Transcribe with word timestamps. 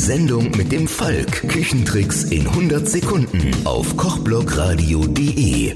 Sendung 0.00 0.50
mit 0.56 0.72
dem 0.72 0.88
Falk. 0.88 1.46
Küchentricks 1.46 2.24
in 2.24 2.46
100 2.46 2.88
Sekunden 2.88 3.50
auf 3.64 3.98
kochblogradio.de. 3.98 5.74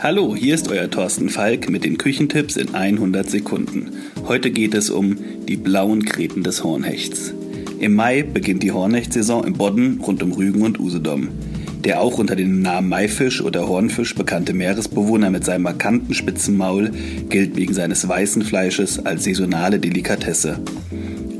Hallo, 0.00 0.34
hier 0.34 0.56
ist 0.56 0.68
euer 0.68 0.90
Thorsten 0.90 1.28
Falk 1.28 1.70
mit 1.70 1.84
den 1.84 1.96
Küchentipps 1.96 2.56
in 2.56 2.74
100 2.74 3.30
Sekunden. 3.30 3.92
Heute 4.26 4.50
geht 4.50 4.74
es 4.74 4.90
um 4.90 5.16
die 5.46 5.56
blauen 5.56 6.04
Kreten 6.04 6.42
des 6.42 6.64
Hornhechts. 6.64 7.32
Im 7.78 7.94
Mai 7.94 8.24
beginnt 8.24 8.64
die 8.64 8.72
Hornhechtsaison 8.72 9.44
im 9.44 9.52
Bodden 9.52 10.00
rund 10.00 10.20
um 10.20 10.32
Rügen 10.32 10.62
und 10.62 10.80
Usedom. 10.80 11.28
Der 11.84 12.00
auch 12.00 12.18
unter 12.18 12.34
dem 12.34 12.62
Namen 12.62 12.88
Maifisch 12.88 13.40
oder 13.40 13.68
Hornfisch 13.68 14.16
bekannte 14.16 14.54
Meeresbewohner 14.54 15.30
mit 15.30 15.44
seinem 15.44 15.62
markanten 15.62 16.14
spitzen 16.14 16.56
Maul 16.56 16.90
gilt 17.28 17.54
wegen 17.54 17.74
seines 17.74 18.08
weißen 18.08 18.42
Fleisches 18.42 19.06
als 19.06 19.22
saisonale 19.22 19.78
Delikatesse. 19.78 20.58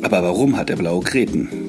Aber 0.03 0.23
warum 0.23 0.57
hat 0.57 0.71
er 0.71 0.77
blaue 0.77 1.03
Kreten? 1.03 1.64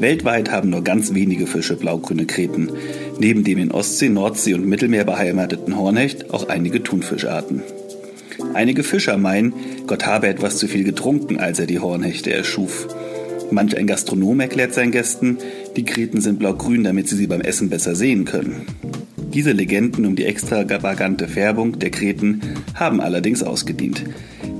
Weltweit 0.00 0.50
haben 0.50 0.70
nur 0.70 0.84
ganz 0.84 1.14
wenige 1.14 1.46
Fische 1.46 1.76
blaugrüne 1.76 2.26
Kreten. 2.26 2.70
Neben 3.18 3.44
dem 3.44 3.58
in 3.58 3.72
Ostsee, 3.72 4.08
Nordsee 4.08 4.54
und 4.54 4.66
Mittelmeer 4.66 5.04
beheimateten 5.04 5.76
Hornhecht 5.76 6.30
auch 6.32 6.48
einige 6.48 6.82
Thunfischarten. 6.82 7.62
Einige 8.54 8.82
Fischer 8.82 9.16
meinen, 9.16 9.54
Gott 9.86 10.06
habe 10.06 10.28
etwas 10.28 10.58
zu 10.58 10.68
viel 10.68 10.84
getrunken, 10.84 11.38
als 11.38 11.58
er 11.58 11.66
die 11.66 11.80
Hornhechte 11.80 12.32
erschuf. 12.32 12.88
Manch 13.50 13.76
ein 13.76 13.86
Gastronom 13.86 14.40
erklärt 14.40 14.74
seinen 14.74 14.92
Gästen, 14.92 15.38
die 15.76 15.84
Kreten 15.84 16.20
sind 16.20 16.38
blau-grün, 16.38 16.84
damit 16.84 17.08
sie 17.08 17.16
sie 17.16 17.26
beim 17.26 17.40
Essen 17.40 17.70
besser 17.70 17.94
sehen 17.94 18.24
können. 18.24 18.66
Diese 19.32 19.52
Legenden 19.52 20.06
um 20.06 20.16
die 20.16 20.24
extravagante 20.24 21.28
Färbung 21.28 21.78
der 21.78 21.90
Kreten 21.90 22.40
haben 22.74 23.00
allerdings 23.00 23.42
ausgedient. 23.42 24.02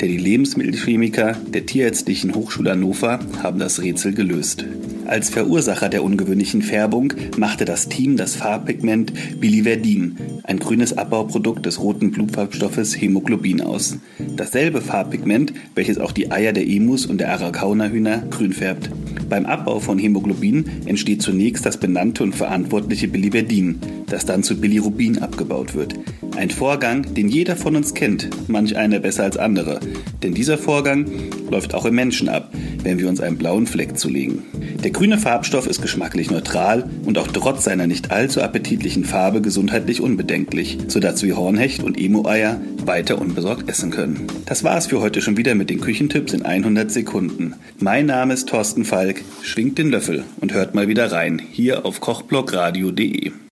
Denn 0.01 0.09
die 0.09 0.19
Lebensmittelchemiker 0.19 1.37
der 1.49 1.65
Tierärztlichen 1.65 2.35
Hochschule 2.35 2.73
Hannover 2.73 3.19
haben 3.43 3.59
das 3.59 3.83
Rätsel 3.83 4.13
gelöst. 4.13 4.65
Als 5.07 5.31
Verursacher 5.31 5.89
der 5.89 6.03
ungewöhnlichen 6.03 6.63
Färbung 6.63 7.13
machte 7.39 7.65
das 7.65 7.89
Team 7.89 8.17
das 8.17 8.35
Farbpigment 8.35 9.41
Biliverdin, 9.41 10.17
ein 10.43 10.59
grünes 10.59 10.99
Abbauprodukt 10.99 11.65
des 11.65 11.81
roten 11.81 12.11
Blutfarbstoffes 12.11 13.01
Hämoglobin 13.01 13.61
aus. 13.63 13.99
Dasselbe 14.37 14.81
Farbpigment, 14.81 15.55
welches 15.75 15.99
auch 15.99 16.13
die 16.13 16.33
Eier 16.33 16.53
der 16.53 16.67
Emus 16.67 17.07
und 17.07 17.19
der 17.19 17.33
Araucana-Hühner 17.33 18.25
grün 18.31 18.53
färbt. 18.53 18.91
Beim 19.29 19.47
Abbau 19.47 19.81
von 19.81 19.99
Hämoglobin 19.99 20.65
entsteht 20.87 21.23
zunächst 21.23 21.65
das 21.65 21.79
benannte 21.79 22.23
und 22.23 22.35
verantwortliche 22.35 23.09
Biliverdin, 23.09 23.79
das 24.07 24.27
dann 24.27 24.43
zu 24.43 24.61
Bilirubin 24.61 25.19
abgebaut 25.19 25.75
wird. 25.75 25.95
Ein 26.37 26.51
Vorgang, 26.51 27.15
den 27.15 27.29
jeder 27.29 27.57
von 27.57 27.77
uns 27.77 27.95
kennt, 27.95 28.29
manch 28.49 28.77
einer 28.77 29.01
besser 29.01 29.25
als 29.25 29.37
andere. 29.37 29.81
Denn 30.23 30.35
dieser 30.35 30.59
Vorgang 30.59 31.07
läuft 31.51 31.75
auch 31.75 31.85
im 31.85 31.95
Menschen 31.95 32.29
ab, 32.29 32.53
wenn 32.83 32.99
wir 32.99 33.09
uns 33.09 33.21
einen 33.21 33.39
blauen 33.39 33.67
Fleck 33.67 33.99
zulegen. 33.99 34.43
Der 34.85 34.91
grüne 34.91 35.19
Farbstoff 35.19 35.67
ist 35.67 35.83
geschmacklich 35.83 36.31
neutral 36.31 36.89
und 37.05 37.19
auch 37.19 37.29
trotz 37.29 37.65
seiner 37.65 37.87
nicht 37.87 38.11
allzu 38.11 38.43
appetitlichen 38.43 39.05
Farbe 39.05 39.41
gesundheitlich 39.41 40.01
unbedenklich, 40.01 40.79
sodass 40.89 41.23
wir 41.23 41.37
Hornhecht 41.37 41.83
und 41.83 41.99
Emo-Eier 41.99 42.61
weiter 42.85 43.21
unbesorgt 43.21 43.69
essen 43.69 43.91
können. 43.91 44.27
Das 44.45 44.63
war 44.63 44.77
es 44.77 44.87
für 44.87 45.01
heute 45.01 45.23
schon 45.23 45.37
wieder 45.37 45.55
mit 45.55 45.71
den 45.71 45.81
Küchentipps 45.81 46.35
in 46.35 46.43
100 46.43 46.91
Sekunden. 46.91 47.55
Mein 47.79 48.07
Name 48.07 48.35
ist 48.35 48.49
Thorsten 48.49 48.85
Falk, 48.85 49.23
schwingt 49.43 49.79
den 49.79 49.91
Löffel 49.91 50.25
und 50.41 50.53
hört 50.53 50.75
mal 50.75 50.89
wieder 50.89 51.11
rein, 51.11 51.41
hier 51.51 51.87
auf 51.87 52.01
kochblogradio.de. 52.01 53.46